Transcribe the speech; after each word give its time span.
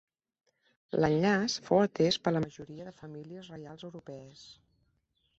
L'enllaç 1.01 1.57
fou 1.67 1.81
atès 1.81 2.17
per 2.27 2.33
la 2.33 2.41
majoria 2.45 2.87
de 2.87 2.93
famílies 3.01 3.51
reials 3.53 3.85
europees. 3.89 4.41